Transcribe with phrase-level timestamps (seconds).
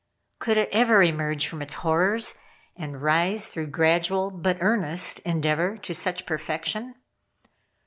[0.39, 2.33] "Could it ever emerge from its horrors,
[2.75, 6.95] and rise through gradual but earnest endeavor to such perfection?